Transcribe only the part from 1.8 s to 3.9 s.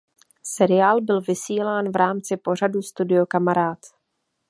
v rámci pořadu Studio Kamarád.